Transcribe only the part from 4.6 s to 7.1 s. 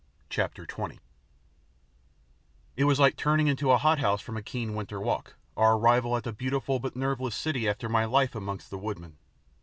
winter walk, our arrival at the beautiful but